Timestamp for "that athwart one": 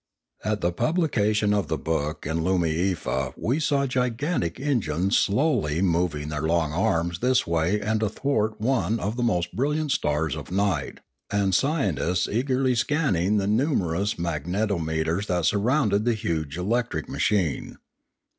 7.99-8.99